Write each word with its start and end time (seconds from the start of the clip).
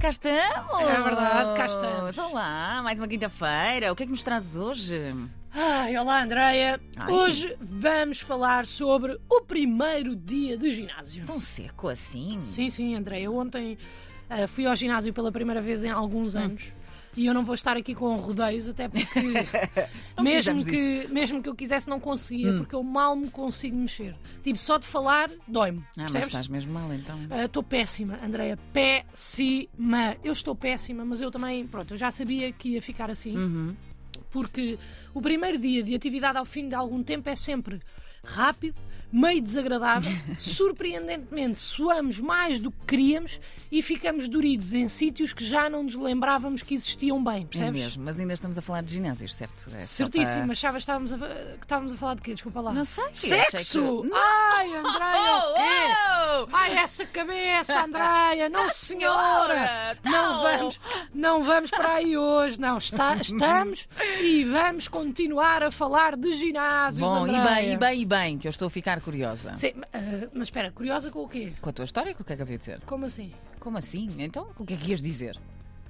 Cá 0.00 0.08
estamos! 0.08 0.80
É 0.80 1.02
verdade, 1.02 1.56
cá 1.58 1.66
estamos. 1.66 2.16
Olá, 2.16 2.80
mais 2.82 2.98
uma 2.98 3.06
quinta-feira. 3.06 3.92
O 3.92 3.96
que 3.96 4.04
é 4.04 4.06
que 4.06 4.12
nos 4.12 4.22
trazes 4.22 4.56
hoje? 4.56 5.14
Ai, 5.52 5.94
olá 5.98 6.22
Andreia. 6.22 6.80
Ai. 6.96 7.12
Hoje 7.12 7.54
vamos 7.60 8.20
falar 8.20 8.64
sobre 8.64 9.20
o 9.28 9.42
primeiro 9.42 10.16
dia 10.16 10.56
de 10.56 10.72
ginásio. 10.72 11.26
Tão 11.26 11.38
seco 11.38 11.90
assim? 11.90 12.40
Sim, 12.40 12.70
sim, 12.70 12.94
Andreia. 12.94 13.30
Ontem 13.30 13.76
ah, 14.30 14.48
fui 14.48 14.64
ao 14.64 14.74
ginásio 14.74 15.12
pela 15.12 15.30
primeira 15.30 15.60
vez 15.60 15.84
em 15.84 15.90
alguns 15.90 16.34
anos. 16.34 16.72
E 17.16 17.26
eu 17.26 17.34
não 17.34 17.44
vou 17.44 17.54
estar 17.54 17.76
aqui 17.76 17.94
com 17.94 18.14
rodeios, 18.16 18.68
até 18.68 18.88
porque 18.88 19.20
mesmo, 20.22 20.64
que, 20.64 21.08
mesmo 21.08 21.42
que 21.42 21.48
eu 21.48 21.54
quisesse 21.54 21.88
não 21.88 21.98
conseguia, 21.98 22.56
porque 22.58 22.74
eu 22.74 22.82
mal 22.82 23.16
me 23.16 23.28
consigo 23.28 23.76
mexer. 23.76 24.14
Tipo, 24.42 24.58
só 24.58 24.78
de 24.78 24.86
falar 24.86 25.28
dói-me. 25.46 25.80
Ah, 25.80 25.84
mas 25.96 26.12
percebes? 26.12 26.28
estás 26.28 26.48
mesmo 26.48 26.72
mal 26.72 26.92
então. 26.94 27.18
Estou 27.44 27.62
péssima, 27.62 28.18
Andreia. 28.22 28.56
Péssima. 28.72 30.16
Eu 30.22 30.32
estou 30.32 30.54
péssima, 30.54 31.04
mas 31.04 31.20
eu 31.20 31.30
também, 31.30 31.66
pronto, 31.66 31.94
eu 31.94 31.98
já 31.98 32.10
sabia 32.10 32.52
que 32.52 32.70
ia 32.70 32.82
ficar 32.82 33.10
assim. 33.10 33.36
Uhum. 33.36 33.74
Porque 34.30 34.78
o 35.12 35.20
primeiro 35.20 35.58
dia 35.58 35.82
de 35.82 35.94
atividade 35.94 36.38
ao 36.38 36.44
fim 36.44 36.68
de 36.68 36.74
algum 36.74 37.02
tempo 37.02 37.28
é 37.28 37.34
sempre 37.34 37.80
rápido, 38.24 38.76
meio 39.12 39.42
desagradável, 39.42 40.12
surpreendentemente 40.38 41.60
suamos 41.60 42.20
mais 42.20 42.60
do 42.60 42.70
que 42.70 42.86
queríamos 42.86 43.40
e 43.72 43.82
ficamos 43.82 44.28
doridos 44.28 44.72
em 44.72 44.88
sítios 44.88 45.32
que 45.32 45.44
já 45.44 45.68
não 45.68 45.82
nos 45.82 45.94
lembrávamos 45.96 46.62
que 46.62 46.74
existiam 46.74 47.22
bem, 47.22 47.42
É 47.42 47.44
percebes? 47.46 47.72
mesmo, 47.82 48.04
mas 48.04 48.20
ainda 48.20 48.32
estamos 48.34 48.56
a 48.56 48.62
falar 48.62 48.82
de 48.82 48.94
ginásios, 48.94 49.34
certo? 49.34 49.68
É 49.74 49.80
Certíssimo, 49.80 50.42
para- 50.42 50.52
achavas 50.52 50.76
que 50.76 50.82
estávamos, 50.90 51.12
a, 51.12 51.18
que 51.18 51.58
estávamos 51.64 51.92
a 51.92 51.96
falar 51.96 52.14
de 52.14 52.22
quê? 52.22 52.34
Desculpa 52.34 52.60
lá. 52.60 52.72
Não 52.72 52.84
sei. 52.84 53.04
Sexo! 53.12 54.02
que- 54.02 54.08
Não! 54.08 54.16
Ai, 54.16 54.74
Andréia, 54.74 55.36
o 55.38 55.54
quê? 55.54 55.60
Oh, 55.60 56.44
oh! 56.44 56.48
Ai, 56.52 56.69
essa 56.80 57.04
cabeça, 57.06 57.82
Andréia, 57.84 58.48
não 58.50 58.68
senhora! 58.68 59.54
senhora, 59.54 59.98
Não 60.04 60.42
vamos, 60.42 60.80
não 61.14 61.44
vamos 61.44 61.70
para 61.70 61.94
aí 61.94 62.16
hoje, 62.16 62.60
não. 62.60 62.78
Está- 62.78 63.16
estamos 63.16 63.88
e 64.20 64.44
vamos 64.44 64.88
continuar 64.88 65.62
a 65.62 65.70
falar 65.70 66.16
de 66.16 66.32
ginásios, 66.32 67.00
Bom, 67.00 67.26
e 67.26 67.30
Andréia. 67.36 67.44
bem, 67.54 67.72
e 67.72 67.76
bem, 67.76 68.00
e 68.02 68.06
bem, 68.06 68.38
que 68.38 68.46
eu 68.48 68.50
estou 68.50 68.66
a 68.66 68.70
ficar 68.70 69.00
curiosa. 69.00 69.54
Sim, 69.54 69.72
ah, 69.92 69.98
mas 70.32 70.48
espera, 70.48 70.70
curiosa 70.70 71.10
com 71.10 71.22
o 71.24 71.28
quê? 71.28 71.52
Com 71.60 71.70
a 71.70 71.72
tua 71.72 71.84
história, 71.84 72.14
o 72.18 72.24
que 72.24 72.32
é 72.32 72.36
que 72.36 72.42
havia 72.42 72.58
de 72.58 72.64
ser? 72.64 72.80
Como 72.86 73.04
assim? 73.06 73.30
Como 73.58 73.76
assim? 73.78 74.14
Então, 74.18 74.48
o 74.58 74.64
que 74.64 74.74
é 74.74 74.76
que 74.76 74.90
ias 74.90 75.02
dizer? 75.02 75.36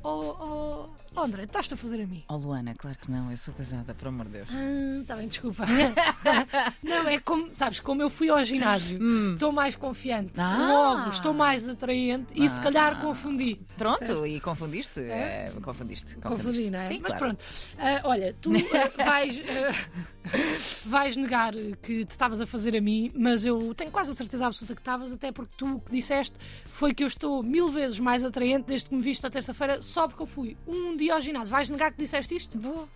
Oh, 0.03 0.89
oh, 1.15 1.21
André, 1.21 1.43
estás-te 1.45 1.75
a 1.75 1.77
fazer 1.77 2.01
a 2.03 2.07
mim? 2.07 2.25
Oh, 2.27 2.37
Luana, 2.37 2.75
claro 2.75 2.97
que 2.97 3.11
não, 3.11 3.31
eu 3.31 3.37
sou 3.37 3.53
casada, 3.53 3.93
por 3.93 4.09
amor 4.09 4.25
de 4.27 4.33
Deus. 4.33 4.49
Ah, 4.51 5.05
tá 5.07 5.17
bem, 5.17 5.29
desculpa. 5.29 5.65
não, 6.83 7.07
é 7.07 7.19
como, 7.21 7.55
sabes, 7.55 7.81
como 7.81 8.01
eu 8.01 8.09
fui 8.09 8.31
ao 8.31 8.43
ginásio, 8.43 8.99
estou 9.35 9.53
mais 9.53 9.77
confiante, 9.77 10.33
Hum. 10.39 10.43
Ah. 10.43 10.57
logo 10.97 11.11
estou 11.11 11.35
mais 11.35 11.69
atraente 11.69 12.29
e 12.35 12.49
se 12.49 12.59
Ah. 12.59 12.63
calhar 12.63 13.01
confundi. 13.03 13.61
Pronto, 13.77 14.27
e 14.27 14.41
confundiste? 14.41 15.01
É, 15.01 15.53
confundiste. 15.63 16.17
Confundi, 16.17 16.71
não 16.71 16.79
é? 16.79 16.87
Sim, 16.87 17.01
Mas 17.03 17.13
claro. 17.13 17.37
pronto, 17.37 17.45
Ah, 17.79 18.01
olha, 18.05 18.35
tu 18.41 18.51
ah, 18.55 19.05
vais, 19.05 19.43
ah, 19.43 20.31
vais 20.91 21.17
negar 21.17 21.53
que 21.55 22.05
te 22.05 22.11
estavas 22.11 22.41
a 22.41 22.47
fazer 22.47 22.77
a 22.77 22.81
mim, 22.81 23.11
mas 23.15 23.45
eu 23.45 23.73
tenho 23.75 23.91
quase 23.91 24.11
a 24.11 24.15
certeza 24.15 24.47
absoluta 24.47 24.75
que 24.75 24.81
estavas, 24.81 25.13
até 25.13 25.31
porque 25.31 25.53
tu 25.57 25.77
o 25.77 25.81
que 25.81 25.93
disseste 25.93 26.37
foi 26.67 26.93
que 26.93 27.05
eu 27.05 27.07
estou 27.07 27.43
mil 27.43 27.69
vezes 27.69 28.01
mais 28.01 28.25
atraente 28.25 28.67
desde 28.67 28.89
que 28.89 28.95
me 28.95 29.01
viste 29.01 29.23
na 29.23 29.31
terça-feira 29.31 29.81
só 29.81 30.09
porque 30.09 30.23
eu 30.23 30.27
fui 30.27 30.57
um 30.67 30.97
dia 30.97 31.15
ao 31.15 31.21
ginásio. 31.21 31.51
Vais 31.51 31.71
negar 31.71 31.93
que 31.93 31.99
disseste 31.99 32.35
isto? 32.35 32.59
Vou. 32.59 32.89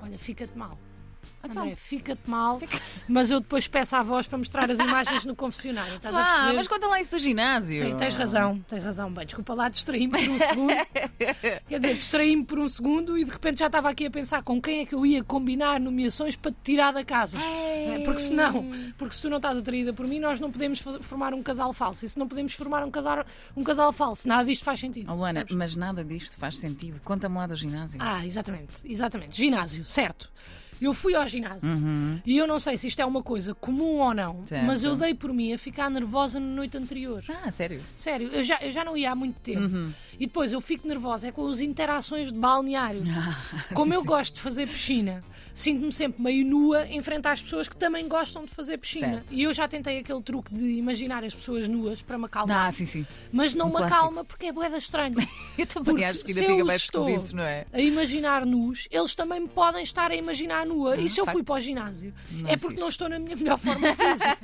Olha, 0.00 0.18
fica-te 0.18 0.56
mal. 0.56 0.78
Então. 1.44 1.62
André, 1.62 1.74
fica-te 1.76 2.28
mal, 2.30 2.58
Fica- 2.58 2.80
mas 3.08 3.30
eu 3.30 3.40
depois 3.40 3.66
peço 3.68 3.94
à 3.96 4.02
voz 4.02 4.26
para 4.26 4.38
mostrar 4.38 4.70
as 4.70 4.78
imagens 4.78 5.24
no 5.24 5.34
confessionário. 5.36 5.96
Estás 5.96 6.14
a 6.14 6.18
Ah, 6.20 6.24
perceber? 6.36 6.56
mas 6.56 6.68
conta 6.68 6.86
lá 6.86 7.00
isso 7.00 7.10
do 7.10 7.18
ginásio. 7.18 7.84
Sim, 7.84 7.96
tens 7.96 8.14
razão, 8.14 8.58
tens 8.68 8.84
razão. 8.84 9.12
Bem, 9.12 9.24
desculpa 9.26 9.54
lá, 9.54 9.68
distraí-me 9.68 10.12
por 10.24 10.30
um 10.30 10.38
segundo. 10.38 10.74
Quer 11.68 11.80
dizer, 11.80 11.94
distraí-me 11.94 12.44
por 12.44 12.58
um 12.58 12.68
segundo 12.68 13.18
e 13.18 13.24
de 13.24 13.30
repente 13.30 13.58
já 13.60 13.66
estava 13.66 13.88
aqui 13.90 14.06
a 14.06 14.10
pensar 14.10 14.42
com 14.42 14.60
quem 14.60 14.80
é 14.80 14.86
que 14.86 14.94
eu 14.94 15.04
ia 15.04 15.22
combinar 15.22 15.78
nomeações 15.80 16.36
para 16.36 16.50
te 16.50 16.58
tirar 16.64 16.92
da 16.92 17.04
casa. 17.04 17.38
É? 17.38 18.00
Porque 18.04 18.20
senão, 18.20 18.70
porque 18.96 19.14
se 19.14 19.22
tu 19.22 19.28
não 19.30 19.36
estás 19.38 19.56
atraída 19.58 19.92
por 19.92 20.06
mim, 20.06 20.20
nós 20.20 20.40
não 20.40 20.50
podemos 20.50 20.80
formar 21.00 21.34
um 21.34 21.42
casal 21.42 21.72
falso. 21.72 22.04
E 22.04 22.08
se 22.08 22.18
não 22.18 22.26
podemos 22.28 22.52
formar 22.54 22.84
um 22.84 22.90
casal, 22.90 23.24
um 23.56 23.62
casal 23.64 23.92
falso, 23.92 24.26
nada 24.26 24.44
disto 24.44 24.64
faz 24.64 24.80
sentido. 24.80 25.10
Oh, 25.12 25.16
Luana, 25.16 25.44
mas 25.50 25.76
nada 25.76 26.02
disto 26.04 26.36
faz 26.36 26.58
sentido. 26.58 27.00
Conta-me 27.04 27.36
lá 27.36 27.46
do 27.46 27.56
ginásio. 27.56 27.98
Ah, 28.02 28.24
exatamente, 28.26 28.72
exatamente. 28.84 29.36
Ginásio, 29.36 29.84
certo. 29.84 30.30
Eu 30.80 30.92
fui 30.94 31.14
ao 31.14 31.26
ginásio 31.26 31.68
Uhum. 31.70 32.20
e 32.26 32.36
eu 32.36 32.46
não 32.46 32.58
sei 32.58 32.76
se 32.76 32.88
isto 32.88 33.00
é 33.00 33.04
uma 33.04 33.22
coisa 33.22 33.54
comum 33.54 33.98
ou 34.00 34.12
não, 34.14 34.42
Certo. 34.46 34.64
mas 34.66 34.82
eu 34.82 34.96
dei 34.96 35.14
por 35.14 35.32
mim 35.32 35.52
a 35.52 35.58
ficar 35.58 35.90
nervosa 35.90 36.38
na 36.40 36.46
noite 36.46 36.76
anterior. 36.76 37.22
Ah, 37.44 37.50
sério? 37.50 37.80
Sério, 37.94 38.28
eu 38.32 38.42
já, 38.42 38.58
eu 38.60 38.70
já 38.70 38.84
não 38.84 38.96
ia 38.96 39.12
há 39.12 39.14
muito 39.14 39.36
tempo. 39.40 39.60
Uhum. 39.60 39.92
E 40.18 40.26
depois 40.26 40.52
eu 40.52 40.60
fico 40.60 40.86
nervosa 40.86 41.28
é 41.28 41.32
com 41.32 41.46
as 41.48 41.60
interações 41.60 42.32
de 42.32 42.38
balneário. 42.38 43.02
Como 43.74 43.90
Sim, 43.90 43.94
eu 43.94 44.00
sim. 44.00 44.06
gosto 44.06 44.34
de 44.34 44.40
fazer 44.40 44.68
piscina, 44.68 45.20
sinto-me 45.54 45.92
sempre 45.92 46.22
meio 46.22 46.44
nua 46.44 46.86
em 46.86 47.00
frente 47.00 47.26
às 47.28 47.40
pessoas 47.40 47.68
que 47.68 47.76
também 47.76 48.06
gostam 48.08 48.44
de 48.44 48.50
fazer 48.50 48.78
piscina. 48.78 49.06
Certo. 49.08 49.32
E 49.34 49.42
eu 49.42 49.54
já 49.54 49.66
tentei 49.68 49.98
aquele 49.98 50.22
truque 50.22 50.52
de 50.54 50.64
imaginar 50.78 51.24
as 51.24 51.32
pessoas 51.34 51.68
nuas 51.68 52.02
para 52.02 52.18
me 52.18 52.24
acalmar. 52.26 52.66
Ah, 52.68 52.72
sim, 52.72 52.86
sim. 52.86 53.06
Mas 53.32 53.54
não 53.54 53.68
um 53.68 53.74
me 53.78 53.82
acalma 53.82 54.24
porque 54.24 54.46
é 54.46 54.52
boeda 54.52 54.76
estranho. 54.78 55.14
Eu 55.56 55.66
também 55.66 55.84
Porque 55.94 56.04
acho 56.04 56.24
que 56.24 56.32
ainda 56.32 56.40
fica 56.52 56.64
mais 56.64 56.82
estou 56.82 57.08
não 57.32 57.44
é? 57.44 57.64
a 57.72 57.80
imaginar 57.80 58.44
nus, 58.44 58.88
eles 58.90 59.14
também 59.14 59.40
me 59.40 59.48
podem 59.48 59.82
estar 59.84 60.10
a 60.10 60.16
imaginar 60.16 60.63
nua. 60.64 60.96
e 60.96 61.08
se 61.08 61.20
eu 61.20 61.24
facto. 61.24 61.36
fui 61.36 61.44
para 61.44 61.54
o 61.56 61.60
ginásio? 61.60 62.12
Não 62.30 62.48
é 62.48 62.52
é 62.52 62.56
porque 62.56 62.68
fixe. 62.74 62.80
não 62.80 62.88
estou 62.88 63.08
na 63.08 63.18
minha 63.18 63.36
melhor 63.36 63.58
forma 63.58 63.88
física. 63.94 64.38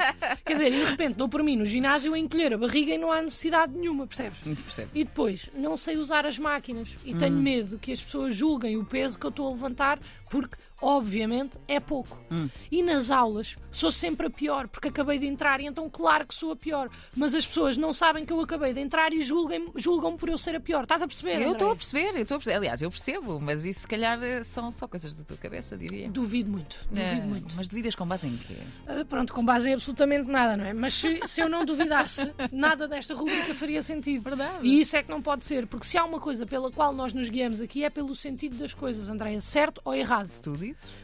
Quer 0.44 0.53
dizer, 0.54 0.70
de 0.72 0.84
repente 0.84 1.14
dou 1.14 1.28
por 1.28 1.42
mim 1.42 1.56
no 1.56 1.64
ginásio 1.66 2.14
a 2.14 2.19
encolher 2.19 2.54
a 2.54 2.58
barriga 2.58 2.94
e 2.94 2.98
não 2.98 3.10
há 3.12 3.20
necessidade 3.22 3.72
nenhuma, 3.72 4.06
percebes? 4.06 4.38
Percebo. 4.41 4.91
E 4.94 5.04
depois, 5.04 5.50
não 5.54 5.76
sei 5.76 5.97
usar 5.97 6.26
as 6.26 6.38
máquinas 6.38 6.88
e 7.04 7.14
tenho 7.14 7.36
Hum. 7.36 7.42
medo 7.42 7.78
que 7.78 7.92
as 7.92 8.00
pessoas 8.03 8.34
julguem 8.36 8.76
o 8.76 8.84
peso 8.84 9.19
que 9.19 9.26
eu 9.26 9.31
estou 9.31 9.47
a 9.48 9.50
levantar 9.50 9.98
porque, 10.31 10.56
obviamente, 10.80 11.56
é 11.68 11.78
pouco. 11.80 12.18
Hum. 12.30 12.48
E 12.70 12.82
nas 12.82 13.10
aulas 13.10 13.56
sou 13.72 13.91
sempre 13.92 14.26
a 14.26 14.30
pior 14.30 14.66
porque 14.68 14.88
acabei 14.88 15.18
de 15.18 15.26
entrar 15.26 15.60
e 15.60 15.66
então, 15.66 15.88
claro 15.88 16.26
que 16.26 16.34
sou 16.34 16.52
a 16.52 16.56
pior. 16.56 16.88
Mas 17.16 17.34
as 17.34 17.46
pessoas 17.46 17.76
não 17.76 17.92
sabem 17.92 18.24
que 18.24 18.32
eu 18.32 18.41
acabei 18.41 18.72
de 18.74 18.80
entrar 18.80 19.12
e 19.12 19.22
julgam-me 19.22 20.19
por 20.19 20.28
eu 20.28 20.38
ser 20.38 20.56
a 20.56 20.60
pior. 20.60 20.82
Estás 20.82 21.02
a 21.02 21.06
perceber? 21.06 21.40
Eu 21.42 21.52
estou 21.52 21.70
a 21.70 21.76
perceber, 21.76 22.16
eu 22.16 22.22
estou 22.22 22.36
a 22.36 22.38
perceber. 22.38 22.56
Aliás, 22.56 22.82
eu 22.82 22.90
percebo, 22.90 23.40
mas 23.40 23.64
isso 23.64 23.80
se 23.80 23.88
calhar 23.88 24.22
eh, 24.22 24.42
são 24.44 24.70
só 24.70 24.86
coisas 24.88 25.14
da 25.14 25.24
tua 25.24 25.36
cabeça, 25.36 25.76
diria. 25.76 26.08
Duvido 26.08 26.50
muito, 26.50 26.76
duvido 26.88 27.00
Eh, 27.00 27.20
muito. 27.20 27.54
Mas 27.56 27.69
duvidas 27.69 27.94
com 27.94 28.06
base 28.06 28.26
em 28.26 28.36
quê? 28.36 28.56
Ah, 28.86 29.04
pronto, 29.08 29.32
com 29.32 29.44
base 29.44 29.69
em 29.69 29.74
absolutamente 29.74 30.28
nada, 30.30 30.56
não 30.56 30.64
é? 30.64 30.72
Mas 30.72 30.94
se, 30.94 31.20
se 31.26 31.40
eu 31.40 31.48
não 31.48 31.64
duvidasse, 31.64 32.32
nada 32.52 32.88
desta 32.88 33.14
rubrica 33.14 33.54
faria 33.54 33.82
sentido. 33.82 34.22
Verdade. 34.22 34.58
E 34.66 34.80
isso 34.80 34.96
é 34.96 35.02
que 35.02 35.10
não 35.10 35.22
pode 35.22 35.44
ser, 35.44 35.66
porque 35.66 35.86
se 35.86 35.96
há 35.96 36.04
uma 36.04 36.20
coisa 36.20 36.44
pela 36.46 36.70
qual 36.70 36.92
nós 36.92 37.12
nos 37.12 37.28
guiamos 37.28 37.60
aqui 37.60 37.84
é 37.84 37.90
pelo 37.90 38.14
sentido 38.14 38.56
das 38.56 38.74
coisas, 38.74 39.08
Andréia, 39.08 39.40
certo 39.40 39.80
ou 39.84 39.94
errado? 39.94 40.30
Tu 40.40 40.54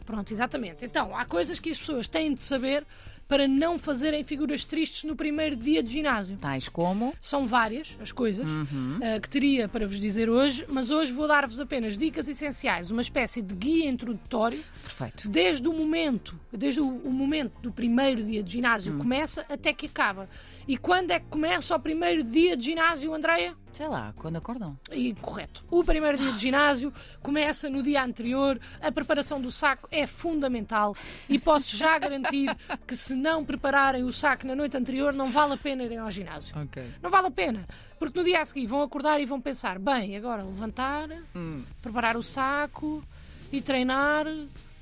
Pronto, 0.04 0.32
exatamente. 0.32 0.84
Então, 0.84 1.16
há 1.16 1.24
coisas 1.24 1.58
que 1.58 1.70
as 1.70 1.78
pessoas 1.78 2.08
têm 2.08 2.34
de 2.34 2.40
saber 2.42 2.84
para 3.28 3.48
não 3.48 3.76
fazerem 3.76 4.22
figuras 4.22 4.64
tristes 4.64 5.02
no 5.02 5.16
primeiro 5.16 5.56
dia 5.56 5.82
de 5.82 5.90
ginásio. 5.94 6.38
Tais 6.38 6.68
como. 6.68 7.12
São 7.20 7.44
várias 7.44 7.88
as 8.00 8.12
coisas 8.12 8.46
Uhum. 8.48 9.00
ah, 9.02 9.18
que 9.18 9.28
teria 9.28 9.66
para 9.68 9.84
vos 9.84 9.98
dizer 9.98 10.30
hoje, 10.30 10.64
mas 10.68 10.92
hoje 10.92 11.10
vou 11.10 11.26
dar-vos 11.26 11.58
apenas 11.58 11.98
dicas 11.98 12.28
essenciais, 12.28 12.88
uma 12.88 13.02
espécie 13.02 13.42
de 13.42 13.52
guia 13.52 13.88
introdutório 13.90 14.62
Perfeito. 14.80 15.28
desde 15.28 15.68
o 15.68 15.72
momento, 15.72 16.38
desde 16.52 16.80
o, 16.80 16.86
o 16.88 17.10
momento 17.10 17.50
do 17.60 17.72
primeiro 17.72 18.22
dia 18.22 18.44
de 18.44 18.52
ginásio 18.52 18.94
Hum. 18.94 18.98
começa 18.98 19.44
até 19.48 19.72
que 19.72 19.86
acaba. 19.86 20.28
E 20.68 20.76
quando 20.78 21.10
é 21.10 21.18
que 21.18 21.26
começa 21.26 21.74
o 21.74 21.80
primeiro 21.80 22.22
dia 22.22 22.56
de 22.56 22.64
ginásio, 22.66 23.12
Andreia? 23.12 23.56
Sei 23.76 23.86
lá, 23.88 24.14
quando 24.16 24.36
acordam. 24.36 24.74
E 24.90 25.12
correto. 25.16 25.62
O 25.70 25.84
primeiro 25.84 26.16
dia 26.16 26.32
de 26.32 26.38
ginásio 26.38 26.90
começa 27.22 27.68
no 27.68 27.82
dia 27.82 28.02
anterior, 28.02 28.58
a 28.80 28.90
preparação 28.90 29.38
do 29.38 29.52
saco 29.52 29.86
é 29.90 30.06
fundamental 30.06 30.96
e 31.28 31.38
posso 31.38 31.76
já 31.76 31.98
garantir 31.98 32.56
que 32.86 32.96
se 32.96 33.14
não 33.14 33.44
prepararem 33.44 34.02
o 34.02 34.10
saco 34.10 34.46
na 34.46 34.54
noite 34.56 34.78
anterior 34.78 35.12
não 35.12 35.30
vale 35.30 35.52
a 35.52 35.56
pena 35.58 35.82
irem 35.82 35.98
ao 35.98 36.10
ginásio. 36.10 36.56
Ok. 36.58 36.82
Não 37.02 37.10
vale 37.10 37.26
a 37.26 37.30
pena, 37.30 37.66
porque 37.98 38.18
no 38.18 38.24
dia 38.24 38.40
a 38.40 38.44
seguir 38.46 38.66
vão 38.66 38.80
acordar 38.80 39.20
e 39.20 39.26
vão 39.26 39.38
pensar: 39.42 39.78
bem, 39.78 40.16
agora 40.16 40.42
levantar, 40.42 41.10
Hum. 41.34 41.62
preparar 41.82 42.16
o 42.16 42.22
saco 42.22 43.04
e 43.52 43.60
treinar, 43.60 44.24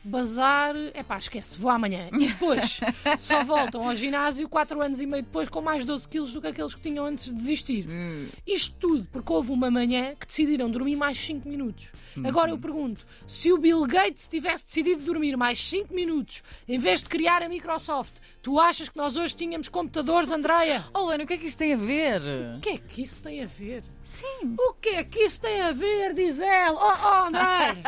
bazar. 0.05 0.75
É 0.93 1.03
pá, 1.03 1.19
esquece, 1.19 1.59
vou 1.59 1.71
amanhã. 1.71 2.09
E 2.13 2.29
depois 2.29 2.81
só 3.19 3.43
voltam 3.43 3.89
ao 3.89 3.97
ginásio 3.97 4.49
4 4.49 4.81
anos 4.81 5.01
e 5.01 5.07
meio 5.07 5.23
depois 5.23 5.49
com 5.49 5.61
mais 5.61 5.85
12 5.85 6.09
quilos 6.09 6.33
do 6.33 6.41
que 6.41 6.49
aqueles 6.49 6.75
que 6.75 6.81
tinham 6.81 7.07
antes 7.07 7.27
de 7.27 7.35
desistir. 7.35 7.87
Hum. 7.89 8.29
Isto 8.47 8.77
tudo 8.79 9.09
porque 9.13 9.33
houve 9.33 9.51
uma 9.53 9.71
manhã 9.71 10.15
que 10.19 10.27
decidiram 10.27 10.71
dormir 10.71 10.97
mais 10.97 11.19
5 11.19 11.49
minutos. 11.49 11.91
Agora 12.23 12.51
eu 12.51 12.59
pergunto: 12.59 13.07
se 13.27 13.53
o 13.53 13.59
Bill 13.59 13.85
Gates 13.87 14.29
tivesse 14.29 14.67
decidido 14.67 15.03
dormir 15.03 15.37
mais 15.37 15.59
5 15.67 15.93
minutos 15.93 16.43
em 16.69 16.79
vez 16.79 17.03
de 17.03 17.09
criar 17.09 17.43
a 17.43 17.49
Microsoft, 17.49 18.15
tu 18.43 18.61
achas 18.61 18.89
que 18.89 18.97
nós 18.97 19.17
hoje 19.17 19.35
tínhamos 19.35 19.69
computadores, 19.69 20.31
Andreia? 20.31 20.85
Oh, 20.97 21.07
Luana, 21.07 21.25
o 21.25 21.27
que 21.27 21.35
é 21.35 21.37
que 21.37 21.47
isso 21.47 21.57
tem 21.57 21.73
a 21.73 21.77
ver? 21.77 22.21
O 22.57 22.61
que 22.61 22.69
é 22.69 22.79
que 22.79 23.03
isso 23.03 23.19
tem 23.19 23.43
a 23.43 23.47
ver? 23.47 23.83
Sim. 24.03 24.55
O 24.59 24.75
que 24.75 24.91
é 24.91 25.05
que 25.05 25.21
isso 25.21 25.41
tem 25.41 25.61
a 25.61 25.73
ver, 25.73 26.15
diz 26.15 26.39
ela? 26.39 26.79
Oh, 26.79 27.09
oh 27.09 27.29
André! 27.29 27.83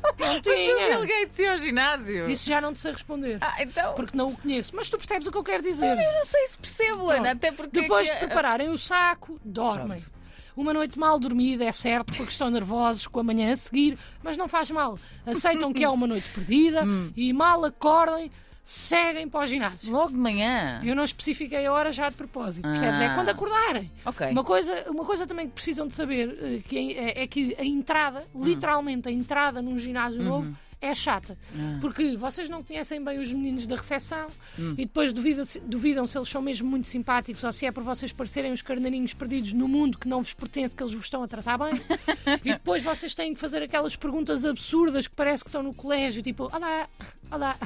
Não 0.03 0.15
Mas 0.19 0.39
o 0.39 0.41
Bill 0.41 0.43
tinha. 0.43 1.05
Gates 1.07 1.39
ia 1.39 1.53
ao 1.53 1.59
ginásio. 1.59 2.31
Isso 2.31 2.47
já 2.49 2.61
não 2.61 2.73
te 2.73 2.81
sei 2.81 2.93
responder. 2.93 3.39
Ah, 3.41 3.63
então. 3.63 3.95
Porque 3.95 4.17
não 4.17 4.29
o 4.29 4.37
conheço. 4.37 4.75
Mas 4.75 4.89
tu 4.89 4.97
percebes 4.97 5.27
o 5.27 5.31
que 5.31 5.37
eu 5.39 5.45
quero 5.45 5.63
dizer. 5.63 5.99
Eu 5.99 6.13
não 6.15 6.25
sei 6.25 6.47
se 6.47 6.57
percebo, 6.59 7.11
Ana, 7.11 7.33
até 7.33 7.53
porque. 7.53 7.83
Depois 7.83 8.07
de 8.07 8.13
aqui- 8.13 8.27
prepararem 8.27 8.71
o 8.71 8.79
saco, 8.79 9.39
dormem. 9.45 10.01
Pronto. 10.01 10.20
Uma 10.61 10.75
noite 10.75 10.99
mal 10.99 11.19
dormida, 11.19 11.65
é 11.65 11.73
certo, 11.73 12.15
porque 12.15 12.31
estão 12.33 12.51
nervosos 12.51 13.07
com 13.07 13.19
a 13.19 13.23
manhã 13.23 13.51
a 13.51 13.57
seguir, 13.57 13.97
mas 14.23 14.37
não 14.37 14.47
faz 14.47 14.71
mal. 14.71 14.99
Aceitam 15.25 15.73
que 15.73 15.83
é 15.83 15.89
uma 15.89 16.07
noite 16.07 16.29
perdida 16.35 16.85
Hum. 16.85 17.11
e 17.17 17.33
mal 17.33 17.65
acordem, 17.65 18.31
seguem 18.63 19.27
para 19.27 19.41
o 19.41 19.47
ginásio. 19.47 19.91
Logo 19.91 20.11
de 20.11 20.19
manhã. 20.19 20.79
Eu 20.85 20.95
não 20.95 21.03
especifiquei 21.03 21.65
a 21.65 21.73
hora 21.73 21.91
já 21.93 22.11
de 22.11 22.15
propósito, 22.15 22.69
percebes? 22.69 23.01
É 23.01 23.07
Ah. 23.07 23.15
quando 23.15 23.31
acordarem. 23.31 23.91
Ok. 24.05 24.27
Uma 24.29 24.45
coisa, 24.45 24.85
uma 24.91 25.05
coisa 25.07 25.27
também 25.27 25.47
que 25.49 25.55
precisam 25.55 25.89
de 25.89 25.95
saber 25.95 26.39
eh, 26.43 26.61
que 26.69 26.93
é, 26.95 27.23
é 27.23 27.27
que 27.27 27.57
a 27.59 27.65
entrada, 27.65 28.25
literalmente 28.35 29.09
a 29.09 29.11
entrada 29.11 29.63
num 29.63 29.79
ginásio 29.79 30.23
novo, 30.23 30.55
é 30.81 30.95
chata. 30.95 31.37
Porque 31.81 32.17
vocês 32.17 32.49
não 32.49 32.63
conhecem 32.63 33.03
bem 33.03 33.19
os 33.19 33.33
meninos 33.33 33.67
da 33.67 33.77
recepção 33.77 34.27
e 34.59 34.87
depois 34.87 35.13
duvidam 35.13 35.45
se, 35.45 35.61
duvidam 35.61 36.07
se 36.07 36.17
eles 36.17 36.29
são 36.29 36.41
mesmo 36.41 36.69
muito 36.69 36.89
simpáticos 36.89 37.45
ou 37.45 37.53
se 37.53 37.67
é 37.67 37.73
por 37.73 37.83
vocês 37.83 38.13
parecerem 38.13 38.53
os 38.53 38.63
carneirinhos 38.63 39.13
perdidos 39.13 39.53
no 39.53 39.69
mundo 39.69 39.99
que 39.99 40.09
não 40.09 40.23
vos 40.23 40.33
pertence, 40.33 40.75
que 40.75 40.83
eles 40.83 40.95
vos 40.95 41.05
estão 41.05 41.23
a 41.23 41.29
tratar 41.29 41.59
bem. 41.59 41.73
e 42.45 42.53
depois 42.53 42.83
vocês 42.83 43.15
têm 43.15 43.35
que 43.35 43.41
fazer 43.41 43.63
aquelas 43.63 43.95
perguntas 43.95 44.45
absurdas 44.45 45.07
que 45.07 45.15
parece 45.15 45.45
que 45.45 45.49
estão 45.49 45.63
no 45.63 45.75
colégio, 45.75 46.23
tipo, 46.23 46.45
olá, 46.45 46.89
olá, 47.31 47.57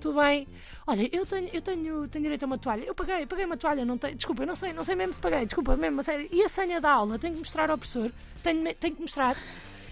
tudo 0.00 0.20
bem? 0.20 0.46
Olha, 0.86 1.08
eu 1.12 1.24
tenho, 1.24 1.48
eu 1.52 1.62
tenho, 1.62 2.08
tenho 2.08 2.22
direito 2.24 2.42
a 2.42 2.46
uma 2.46 2.58
toalha. 2.58 2.82
Eu 2.84 2.94
paguei, 2.94 3.26
paguei 3.26 3.44
uma 3.44 3.56
toalha, 3.56 3.84
não 3.84 3.96
tenho. 3.96 4.16
Desculpa, 4.16 4.42
eu 4.42 4.46
não 4.46 4.56
sei, 4.56 4.72
não 4.72 4.82
sei 4.82 4.96
mesmo 4.96 5.14
se 5.14 5.20
paguei, 5.20 5.44
desculpa, 5.44 5.76
mesmo, 5.76 6.00
a 6.00 6.02
sério. 6.02 6.28
E 6.32 6.42
a 6.42 6.48
senha 6.48 6.80
da 6.80 6.90
aula? 6.90 7.18
Tenho 7.18 7.34
que 7.34 7.40
mostrar 7.40 7.70
ao 7.70 7.78
professor? 7.78 8.10
Tenho, 8.42 8.74
tenho 8.74 8.96
que 8.96 9.02
mostrar. 9.02 9.36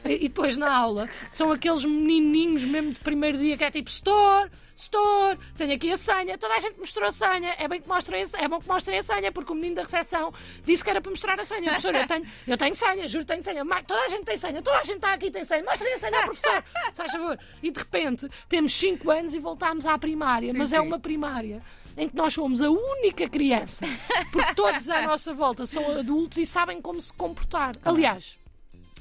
E 0.05 0.19
e 0.19 0.29
depois 0.29 0.57
na 0.57 0.75
aula 0.75 1.09
são 1.33 1.53
aqueles 1.53 1.85
menininhos 1.85 2.65
mesmo 2.65 2.93
de 2.93 3.01
primeiro 3.01 3.39
dia 3.39 3.57
que 3.57 3.65
é 3.65 3.71
tipo 3.71 3.89
Store, 3.89 4.51
Store, 4.79 5.37
tenho 5.57 5.75
aqui 5.75 5.91
a 5.91 5.97
senha, 5.97 6.39
toda 6.39 6.55
a 6.55 6.61
gente 6.61 6.79
mostrou 6.79 7.09
a 7.09 7.11
senha, 7.11 7.55
é, 7.59 7.67
bem 7.67 7.81
que 7.81 7.89
mostrem 7.89 8.23
é 8.23 8.49
bom 8.49 8.61
que 8.61 8.69
mostrem 8.69 9.01
a 9.01 9.03
senha, 9.03 9.33
porque 9.33 9.51
o 9.51 9.55
menino 9.55 9.77
da 9.77 9.83
recepção 9.83 10.33
disse 10.65 10.85
que 10.85 10.91
era 10.91 11.01
para 11.01 11.11
mostrar 11.11 11.41
a 11.41 11.45
senha. 11.45 11.65
Professor, 11.65 11.95
eu 11.95 12.07
tenho, 12.07 12.27
eu 12.47 12.57
tenho 12.57 12.77
senha, 12.77 13.09
juro 13.09 13.25
que 13.25 13.33
tenho 13.33 13.43
senha, 13.43 13.65
toda 13.65 14.01
a 14.01 14.09
gente 14.09 14.25
tem 14.25 14.39
senha, 14.39 14.63
toda 14.63 14.79
a 14.79 14.85
gente 14.85 14.97
está 14.97 15.13
aqui 15.15 15.33
tem 15.33 15.45
senha, 15.45 15.65
mostrem 15.65 15.95
a 15.95 15.99
senha 15.99 16.19
ao 16.19 16.25
professor, 16.27 16.65
se 16.93 16.97
faz 16.97 17.13
favor. 17.13 17.39
E 17.61 17.71
de 17.73 17.79
repente 17.79 18.29
temos 18.49 18.73
5 18.75 19.11
anos 19.11 19.35
e 19.35 19.41
voltámos 19.41 19.85
à 19.85 19.99
primária, 19.99 20.53
mas 20.55 20.73
é 20.73 20.81
sim. 20.81 20.87
uma 20.87 21.01
primária 21.01 21.61
em 21.97 22.09
que 22.09 22.15
nós 22.15 22.33
somos 22.33 22.63
a 22.63 22.71
única 22.71 23.29
criança, 23.29 23.85
porque 24.31 24.55
todos 24.55 24.89
à 24.89 25.03
nossa 25.03 25.35
volta 25.35 25.67
são 25.67 25.91
adultos 25.99 26.39
e 26.39 26.47
sabem 26.47 26.81
como 26.81 27.03
se 27.03 27.13
comportar. 27.13 27.75
Aliás, 27.85 28.39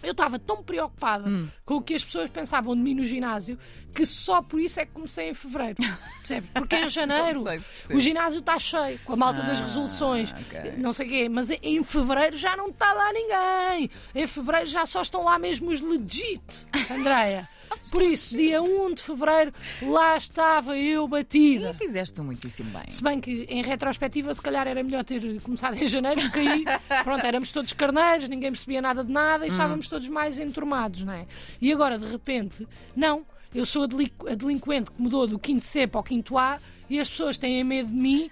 eu 0.04 0.12
estava 0.12 0.38
tão 0.40 0.62
preocupada 0.64 1.28
Hum. 1.30 1.48
com 1.66 1.76
o 1.76 1.82
que 1.82 1.94
as 1.96 2.04
pessoas 2.04 2.30
pensavam 2.30 2.76
de 2.76 2.82
mim 2.82 2.94
no 2.94 3.06
ginásio 3.06 3.58
que 3.94 4.06
só 4.06 4.42
por 4.42 4.60
isso 4.60 4.80
é 4.80 4.86
que 4.86 4.92
comecei 4.92 5.30
em 5.30 5.34
fevereiro. 5.34 5.76
Percebes? 6.20 6.50
Porque 6.54 6.76
em 6.76 6.88
janeiro 6.90 7.44
se 7.88 7.94
o 7.94 8.00
ginásio 8.00 8.40
está 8.40 8.60
cheio, 8.60 9.00
com 9.06 9.14
a 9.14 9.16
malta 9.16 9.42
das 9.42 9.60
Ah, 9.60 9.64
resoluções, 9.64 10.32
ok. 10.34 10.74
não 10.78 10.94
sei 10.94 11.08
o 11.08 11.10
quê, 11.10 11.30
mas 11.30 11.50
em 11.50 11.84
fevereiro 11.84 12.38
já 12.38 12.56
não 12.56 12.68
está 12.70 12.94
lá 12.94 13.12
ninguém. 13.12 13.90
Em 14.14 14.28
fevereiro 14.28 14.68
já 14.68 14.86
só 14.86 15.02
estão 15.02 15.24
lá 15.24 15.40
mesmo 15.40 15.72
os 15.72 15.82
legit, 15.82 16.68
Andreia. 16.92 17.50
Por 17.92 18.02
isso, 18.02 18.36
dia 18.36 18.62
1 18.62 18.94
de 18.94 19.02
fevereiro, 19.04 19.54
lá 19.82 20.18
estava 20.18 20.78
eu 20.78 21.08
batida. 21.08 21.70
E 21.72 21.74
fizeste 21.74 22.22
muitíssimo 22.22 22.70
bem. 22.72 22.90
Se 22.90 23.02
bem 23.02 23.20
que, 23.20 23.46
em 23.50 23.62
retrospectiva, 23.64 24.34
se 24.34 24.42
calhar 24.42 24.68
era 24.68 24.84
melhor 24.84 25.04
ter 25.04 25.40
começado 25.42 25.76
em 25.82 25.88
janeiro, 25.88 26.22
porque 26.22 26.40
aí, 26.40 26.66
pronto, 27.04 27.26
éramos 27.26 27.52
todos 27.52 27.72
carneiros, 27.74 28.28
ninguém 28.30 28.52
percebia 28.52 28.82
nada 28.82 29.04
de 29.04 29.12
nada 29.12 29.46
e 29.46 29.50
estávamos 29.50 29.88
todos 29.88 30.08
mais 30.10 30.38
enturmados, 30.40 31.04
não 31.04 31.14
é? 31.14 31.26
E 31.62 31.72
agora, 31.72 31.98
de 31.98 32.10
repente, 32.12 32.68
não, 32.96 33.26
eu 33.56 33.66
sou 33.66 33.84
a, 33.84 33.88
deli- 33.88 34.14
a 34.30 34.36
delinquente 34.36 34.92
que 34.92 35.02
mudou 35.02 35.26
do 35.26 35.40
5 35.44 35.62
C 35.66 35.88
para 35.88 36.02
o 36.02 36.06
5 36.08 36.38
A 36.38 36.60
e 36.90 37.00
as 37.00 37.10
pessoas 37.10 37.38
têm 37.38 37.64
medo 37.64 37.90
de 37.90 37.96
mim, 37.96 38.30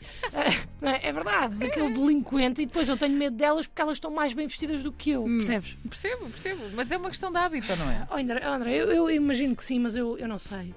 não 0.81 0.89
é? 0.89 0.99
é 1.03 1.11
verdade, 1.11 1.57
daquele 1.57 1.91
delinquente, 1.91 2.61
e 2.61 2.65
depois 2.65 2.87
eu 2.87 2.97
tenho 2.97 3.15
medo 3.15 3.35
delas 3.35 3.67
porque 3.67 3.81
elas 3.81 3.97
estão 3.97 4.11
mais 4.11 4.33
bem 4.33 4.47
vestidas 4.47 4.83
do 4.83 4.91
que 4.91 5.11
eu, 5.11 5.23
percebes? 5.23 5.77
Percebo, 5.89 6.29
percebo. 6.29 6.61
Mas 6.73 6.91
é 6.91 6.97
uma 6.97 7.09
questão 7.09 7.31
de 7.31 7.37
hábito, 7.37 7.75
não 7.75 7.89
é? 7.89 8.07
Oh, 8.11 8.17
André, 8.17 8.41
oh, 8.43 8.53
André, 8.53 8.75
eu, 8.75 8.91
eu 8.91 9.09
imagino 9.09 9.55
que 9.55 9.63
sim, 9.63 9.79
mas 9.79 9.95
eu, 9.95 10.17
eu 10.17 10.27
não 10.27 10.37
sei. 10.37 10.73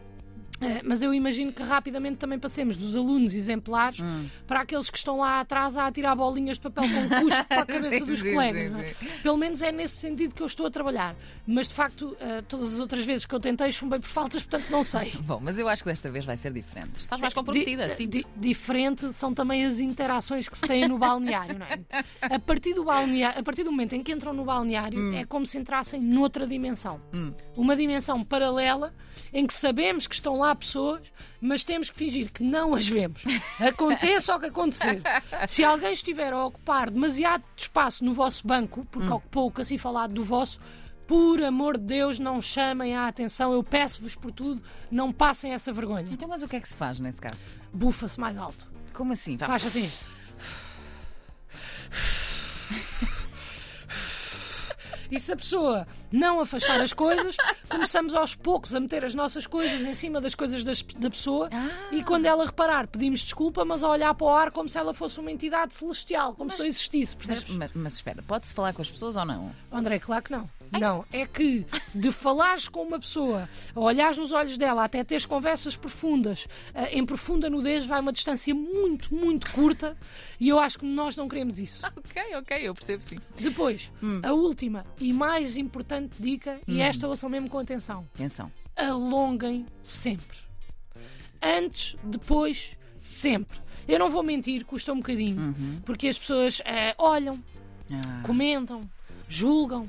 Eh, 0.61 0.81
mas 0.85 1.03
eu 1.03 1.15
imagino 1.15 1.53
que 1.53 1.63
rapidamente 1.63 2.17
também 2.17 2.39
passemos 2.39 2.77
dos 2.77 2.97
alunos 2.97 3.33
exemplares 3.35 4.01
Hum. 4.01 4.27
para 4.47 4.61
aqueles 4.63 4.91
que 4.91 4.99
estão 4.99 5.19
lá 5.19 5.41
atrás 5.41 5.77
a 5.77 5.87
atirar 5.87 6.17
bolinhas 6.17 6.57
de 6.59 6.63
papel 6.69 6.85
com 6.89 7.09
cuspo 7.23 7.45
para 7.45 7.61
a 7.63 7.67
cabeça 7.67 7.99
Sim, 7.99 8.05
dos 8.05 8.21
sim, 8.21 8.33
colegas. 8.33 8.73
sim, 8.73 8.81
é? 8.81 8.95
sim. 8.95 9.21
Pelo 9.23 9.37
menos 9.37 9.63
é 9.63 9.71
nesse 9.71 9.97
sentido 9.97 10.35
que 10.35 10.43
eu 10.43 10.47
estou 10.47 10.67
a 10.67 10.71
trabalhar. 10.71 11.15
Mas 11.47 11.69
de 11.69 11.75
facto, 11.75 12.17
eh, 12.21 12.43
todas 12.49 12.75
as 12.75 12.81
outras 12.81 13.05
vezes 13.05 13.25
que 13.25 13.35
eu 13.35 13.39
tentei 13.41 13.71
chumbei 13.71 14.01
por 14.01 14.09
faltas, 14.09 14.43
portanto 14.43 14.69
não 14.71 14.83
sei. 14.83 15.13
Bom, 15.23 15.39
mas 15.41 15.59
eu 15.59 15.69
acho 15.69 15.85
que 15.85 15.89
desta 15.91 16.11
vez 16.11 16.25
vai 16.25 16.37
ser 16.37 16.53
diferente. 16.53 16.97
Estás 16.97 17.21
mais 17.21 17.33
comprometida, 17.35 17.87
Di- 17.89 17.95
sinto. 17.95 18.11
di- 18.13 18.27
diferente 18.37 19.13
são 19.13 19.33
também 19.33 19.65
as 19.65 19.79
interações 19.79 20.49
que 20.49 20.59
se 20.59 20.67
têm 20.67 20.89
no 20.89 20.99
balneário, 20.99 21.59
não 21.59 21.67
é? 21.67 21.79
A 22.35 22.39
partir 22.39 22.75
do, 22.75 22.85
balneário, 22.85 23.39
a 23.39 23.43
partir 23.43 23.63
do 23.63 23.71
momento 23.71 23.93
em 23.95 24.03
que 24.03 24.11
entram 24.13 24.33
no 24.33 24.45
balneário, 24.45 24.99
Hum. 24.99 25.15
é 25.17 25.25
como 25.25 25.47
se 25.47 25.57
entrassem 25.59 26.01
noutra 26.01 26.47
dimensão. 26.47 27.01
Uma 27.57 27.77
dimensão 27.77 28.25
paralela 28.25 28.91
em 29.33 29.47
que 29.47 29.53
sabemos 29.55 30.07
que 30.07 30.15
estão 30.15 30.39
lá 30.39 30.48
pessoas, 30.55 31.03
mas 31.41 31.65
temos 31.65 31.91
que 31.91 31.97
fingir 31.97 32.33
que 32.33 32.43
não 32.43 32.75
as 32.75 32.87
vemos. 32.87 33.23
Aconteça 33.61 34.37
o 34.37 34.41
que 34.41 34.47
acontecer. 34.47 35.03
Se 35.49 35.65
alguém 35.65 35.93
estiver 35.93 36.33
a 36.33 36.47
ocupar 36.47 36.91
demasiado 36.91 37.43
espaço 37.57 38.05
no 38.05 38.13
vosso 38.13 38.47
banco, 38.47 38.87
porque 38.91 39.09
ocupou 39.09 39.49
o 39.49 39.51
que 39.51 39.63
assim 39.63 39.79
falado 39.79 40.15
do 40.15 40.25
vosso, 40.25 40.61
por 41.07 41.43
amor 41.43 41.79
de 41.79 41.85
Deus, 41.85 42.19
não 42.19 42.43
chamem 42.43 42.95
a 42.95 43.09
atenção. 43.09 43.53
Eu 43.53 43.65
peço-vos 43.65 44.15
por 44.15 44.31
tudo, 44.31 44.63
não 44.91 45.11
passem 45.11 45.53
essa 45.53 45.73
vergonha. 45.73 46.07
Então, 46.11 46.29
mas 46.29 46.43
o 46.43 46.49
que 46.49 46.57
é 46.57 46.61
que 46.61 46.69
se 46.69 46.77
faz 46.77 47.01
nesse 47.01 47.21
caso? 47.21 47.39
Bufa-se 47.73 48.21
mais 48.21 48.37
alto. 48.37 48.69
Como 48.93 49.15
assim? 49.15 49.39
Faz 49.39 49.65
assim. 49.65 49.91
E 55.11 55.19
se 55.19 55.33
a 55.33 55.37
pessoa 55.37 55.87
não 56.13 56.41
afastar 56.41 56.81
as 56.81 56.93
coisas, 56.93 57.37
começamos 57.69 58.15
aos 58.15 58.35
poucos 58.35 58.75
a 58.75 58.81
meter 58.81 59.05
as 59.05 59.15
nossas 59.15 59.47
coisas 59.47 59.81
em 59.81 59.95
cima 59.95 60.21
das 60.21 60.35
coisas 60.35 60.63
das- 60.65 60.83
da 60.83 61.11
pessoa 61.11 61.49
Ah. 61.53 61.71
e 61.93 62.03
quando 62.03 62.27
ela 62.27 62.45
reparar, 62.45 62.87
pedimos 62.89 63.21
desculpa, 63.21 63.65
mas 63.65 63.83
a 63.83 63.89
olhar 63.89 64.15
para 64.15 64.27
o 64.27 64.31
ar 64.31 64.51
como 64.53 64.69
se 64.69 64.77
ela 64.79 64.93
fosse 64.93 65.19
uma 65.21 65.31
entidade 65.31 65.75
celestial, 65.75 66.35
como 66.35 66.51
se 66.51 66.59
não 66.59 66.67
existisse, 66.67 67.17
Mas, 67.27 67.45
mas- 67.49 67.71
mas 67.75 67.93
espera, 67.95 68.23
pode-se 68.23 68.53
falar 68.55 68.73
com 68.73 68.83
as 68.83 68.91
pessoas 68.91 69.17
ou 69.17 69.25
não? 69.25 69.51
André, 69.73 69.99
claro 69.99 70.23
que 70.25 70.33
não. 70.33 70.49
Não, 70.79 71.03
é 71.11 71.25
que 71.25 71.65
de 71.95 72.13
falares 72.13 72.69
com 72.69 72.83
uma 72.83 72.99
pessoa, 73.01 73.49
a 73.75 73.81
olhares 73.81 74.19
nos 74.19 74.33
olhos 74.33 74.59
dela, 74.59 74.85
até 74.85 75.03
teres 75.03 75.25
conversas 75.25 75.75
profundas, 75.77 76.47
eh, 76.75 76.99
em 76.99 77.07
profunda 77.07 77.49
nudez, 77.49 77.87
vai 77.87 78.01
uma 78.01 78.13
distância 78.13 78.55
muito, 78.55 79.15
muito 79.15 79.51
curta 79.53 79.97
e 80.39 80.47
eu 80.51 80.59
acho 80.59 80.79
que 80.79 80.85
nós 80.85 81.17
não 81.17 81.27
queremos 81.27 81.59
isso. 81.59 81.83
Ok, 82.09 82.23
ok, 82.37 82.57
eu 82.69 82.75
percebo 82.75 83.03
sim. 83.03 83.19
Depois, 83.39 83.91
a 84.23 84.33
última 84.33 84.85
e 85.01 85.13
mais 85.13 85.57
importante 85.57 86.15
dica, 86.21 86.61
e 86.67 86.81
esta 86.81 87.07
ouçam 87.09 87.29
mesmo 87.29 87.49
com 87.49 87.59
atenção: 87.59 88.07
Atenção. 88.15 88.51
alonguem 88.77 89.67
sempre. 89.83 90.39
Antes, 91.43 91.97
depois, 92.03 92.73
sempre. 92.99 93.59
Eu 93.87 93.99
não 93.99 94.11
vou 94.11 94.23
mentir, 94.23 94.65
custa 94.65 94.93
um 94.93 94.97
bocadinho, 94.99 95.55
porque 95.85 96.09
as 96.09 96.19
pessoas 96.19 96.61
eh, 96.65 96.95
olham, 96.99 97.43
Ah, 97.91 98.23
comentam, 98.23 98.83
julgam, 99.29 99.89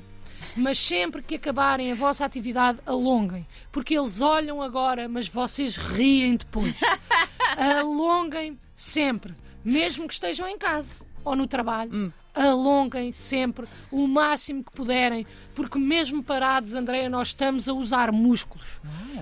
mas 0.56 0.78
sempre 0.78 1.22
que 1.22 1.34
acabarem 1.34 1.92
a 1.92 1.94
vossa 1.94 2.24
atividade, 2.24 2.78
alonguem, 2.86 3.46
porque 3.70 3.98
eles 3.98 4.20
olham 4.22 4.62
agora, 4.62 5.06
mas 5.08 5.28
vocês 5.28 5.76
riem 5.76 6.36
depois. 6.36 6.74
alonguem 7.56 8.58
sempre, 8.74 9.34
mesmo 9.64 10.06
que 10.08 10.14
estejam 10.14 10.48
em 10.48 10.56
casa 10.56 10.94
ou 11.24 11.36
no 11.36 11.46
trabalho. 11.46 11.90
Alonguem 12.34 13.12
sempre 13.12 13.66
o 13.90 14.06
máximo 14.06 14.62
que 14.64 14.72
puderem, 14.72 15.26
porque 15.54 15.78
mesmo 15.78 16.22
parados, 16.22 16.74
Andréia, 16.74 17.08
nós 17.10 17.28
estamos 17.28 17.68
a 17.68 17.72
usar 17.72 18.12
músculos. 18.12 18.80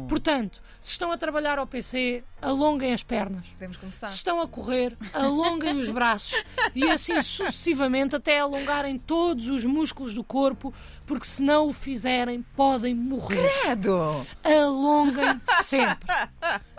Portanto, 0.08 0.62
se 0.80 0.92
estão 0.92 1.10
a 1.10 1.18
trabalhar 1.18 1.58
ao 1.58 1.66
PC, 1.66 2.22
alonguem 2.40 2.92
as 2.92 3.02
pernas. 3.02 3.46
podemos 3.48 3.76
começar. 3.76 4.08
Se 4.08 4.16
estão 4.16 4.40
a 4.40 4.48
correr, 4.48 4.96
alonguem 5.12 5.76
os 5.76 5.90
braços 5.90 6.42
e 6.74 6.88
assim 6.88 7.20
sucessivamente 7.20 8.16
até 8.16 8.38
alongarem 8.40 8.98
todos 8.98 9.48
os 9.48 9.64
músculos 9.64 10.14
do 10.14 10.22
corpo, 10.22 10.72
porque 11.06 11.26
se 11.26 11.42
não 11.42 11.68
o 11.68 11.72
fizerem, 11.72 12.44
podem 12.56 12.94
morrer. 12.94 13.50
Credo! 13.62 14.26
Alonguem 14.44 15.40
sempre. 15.62 16.08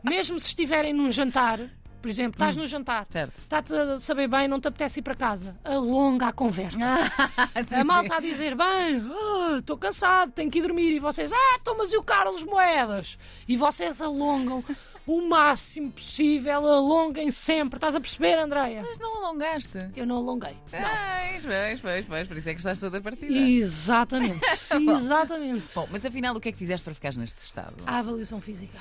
Mesmo 0.03 0.39
se 0.39 0.47
estiverem 0.47 0.93
num 0.93 1.11
jantar, 1.11 1.59
Por 2.01 2.09
exemplo, 2.09 2.33
estás 2.35 2.55
no 2.55 2.65
jantar, 2.65 3.05
está-te 3.09 3.75
a 3.75 3.99
saber 3.99 4.27
bem, 4.27 4.47
não 4.47 4.59
te 4.59 4.67
apetece 4.67 4.99
ir 4.99 5.03
para 5.03 5.15
casa. 5.15 5.55
Alonga 5.65 6.27
a 6.27 6.31
conversa. 6.31 6.79
Sim, 7.67 7.75
A 7.75 7.83
malta 7.83 8.15
a 8.15 8.19
dizer, 8.19 8.55
bem, 8.55 9.03
ah, 9.11 9.57
estou 9.59 9.77
cansado, 9.77 10.31
tenho 10.31 10.49
que 10.49 10.59
ir 10.59 10.61
dormir. 10.61 10.95
E 10.95 10.99
vocês, 10.99 11.31
ah, 11.33 11.57
então, 11.59 11.77
mas 11.77 11.91
e 11.91 11.97
o 11.97 12.03
Carlos 12.03 12.43
Moedas? 12.43 13.17
E 13.47 13.57
vocês 13.57 14.01
alongam 14.01 14.63
o 15.05 15.27
máximo 15.27 15.91
possível, 15.91 16.65
alonguem 16.67 17.31
sempre. 17.31 17.77
Estás 17.77 17.95
a 17.95 17.99
perceber, 17.99 18.37
Andreia? 18.37 18.81
Mas 18.85 18.99
não 18.99 19.25
alongaste. 19.25 19.77
Eu 19.95 20.05
não 20.05 20.17
alonguei. 20.17 20.55
Pois, 20.69 21.43
pois, 21.43 21.79
pois, 21.81 22.05
pois, 22.05 22.27
por 22.27 22.37
isso 22.37 22.49
é 22.49 22.53
que 22.53 22.59
estás 22.59 22.79
toda 22.79 23.01
partida. 23.01 23.33
Exatamente, 23.35 24.39
exatamente. 24.71 25.73
Bom, 25.73 25.87
mas 25.91 26.05
afinal, 26.05 26.35
o 26.35 26.39
que 26.39 26.49
é 26.49 26.51
que 26.51 26.57
fizeste 26.59 26.83
para 26.83 26.93
ficares 26.93 27.17
neste 27.17 27.39
estado? 27.39 27.75
A 27.87 27.97
avaliação 27.97 28.39
física. 28.39 28.77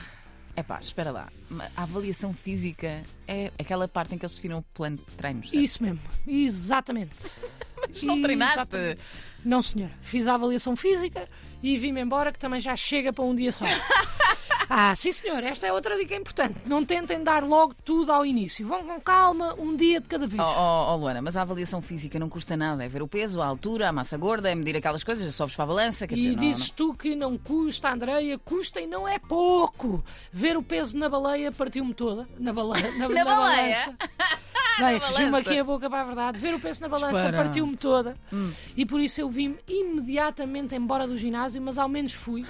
É 0.58 0.62
pá, 0.64 0.80
espera 0.80 1.12
lá. 1.12 1.28
A 1.76 1.84
avaliação 1.84 2.34
física 2.34 3.04
é 3.28 3.52
aquela 3.56 3.86
parte 3.86 4.12
em 4.16 4.18
que 4.18 4.26
eles 4.26 4.34
definem 4.34 4.56
o 4.56 4.62
plano 4.74 4.96
de 4.96 5.04
treinos. 5.16 5.50
certo? 5.50 5.62
Isso 5.62 5.80
mesmo, 5.80 6.00
exatamente. 6.26 7.14
Mas 7.80 8.02
não 8.02 8.20
treinaste. 8.20 8.54
Exatamente. 8.58 9.00
Não, 9.44 9.62
senhora. 9.62 9.92
Fiz 10.02 10.26
a 10.26 10.34
avaliação 10.34 10.74
física 10.74 11.28
e 11.62 11.78
vim-me 11.78 12.00
embora, 12.00 12.32
que 12.32 12.40
também 12.40 12.60
já 12.60 12.74
chega 12.74 13.12
para 13.12 13.22
um 13.24 13.36
dia 13.36 13.52
só. 13.52 13.66
Ah, 14.70 14.94
sim, 14.94 15.10
senhor. 15.12 15.42
Esta 15.42 15.66
é 15.66 15.72
outra 15.72 15.96
dica 15.96 16.14
importante. 16.14 16.56
Não 16.66 16.84
tentem 16.84 17.22
dar 17.22 17.42
logo 17.42 17.74
tudo 17.84 18.12
ao 18.12 18.24
início. 18.26 18.66
Vão 18.66 18.84
com 18.84 19.00
calma, 19.00 19.54
um 19.58 19.74
dia 19.74 20.00
de 20.00 20.06
cada 20.08 20.26
vez. 20.26 20.40
Oh, 20.42 20.44
oh, 20.46 20.92
oh, 20.92 20.96
Luana, 20.96 21.22
mas 21.22 21.36
a 21.36 21.42
avaliação 21.42 21.80
física 21.80 22.18
não 22.18 22.28
custa 22.28 22.56
nada. 22.56 22.84
É 22.84 22.88
ver 22.88 23.02
o 23.02 23.08
peso, 23.08 23.40
a 23.40 23.46
altura, 23.46 23.88
a 23.88 23.92
massa 23.92 24.16
gorda, 24.18 24.50
é 24.50 24.54
medir 24.54 24.76
aquelas 24.76 25.02
coisas, 25.02 25.34
sobes 25.34 25.54
para 25.56 25.64
a 25.64 25.68
balança. 25.68 26.06
Quer 26.06 26.16
E 26.18 26.20
dizer, 26.22 26.36
não- 26.36 26.42
dizes 26.42 26.70
tu 26.70 26.92
que 26.94 27.14
não 27.14 27.38
custa, 27.38 27.90
Andreia, 27.90 28.38
custa 28.38 28.80
e 28.80 28.86
não 28.86 29.08
é 29.08 29.18
pouco. 29.18 30.04
Ver 30.32 30.56
o 30.56 30.62
peso 30.62 30.98
na 30.98 31.08
baleia 31.08 31.50
partiu-me 31.50 31.94
toda. 31.94 32.26
Na 32.38 32.52
baleia. 32.52 32.90
Na, 32.98 33.08
Na 33.08 33.24
baleia? 33.24 33.74
balança. 33.74 33.96
Bem, 34.78 35.00
fugiu-me 35.00 35.30
balança. 35.32 35.50
aqui 35.50 35.58
a 35.58 35.64
boca 35.64 35.90
para 35.90 36.00
a 36.02 36.04
verdade. 36.04 36.38
Ver 36.38 36.54
o 36.54 36.60
peso 36.60 36.82
na 36.82 36.88
balança 36.88 37.32
partiu-me 37.32 37.76
toda. 37.76 38.14
Hum. 38.32 38.52
E 38.76 38.84
por 38.86 39.00
isso 39.00 39.20
eu 39.20 39.28
vim 39.28 39.56
imediatamente 39.66 40.74
embora 40.76 41.06
do 41.06 41.16
ginásio, 41.16 41.60
mas 41.60 41.78
ao 41.78 41.88
menos 41.88 42.12
fui. 42.12 42.44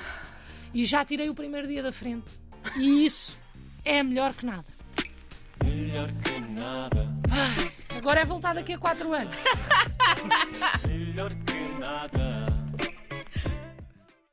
E 0.74 0.84
já 0.84 1.04
tirei 1.04 1.28
o 1.28 1.34
primeiro 1.34 1.66
dia 1.66 1.82
da 1.82 1.92
frente. 1.92 2.30
E 2.76 3.04
isso 3.06 3.36
é 3.84 4.02
melhor 4.02 4.32
que 4.34 4.44
nada. 4.46 4.64
Melhor 5.64 6.08
que 6.24 6.40
nada, 6.40 7.08
Agora 7.96 8.20
é 8.20 8.24
voltar 8.24 8.54
daqui 8.54 8.72
a 8.74 8.78
4 8.78 9.12
anos. 9.12 9.34
melhor 10.86 11.30
que 11.34 11.80
nada. 11.80 12.47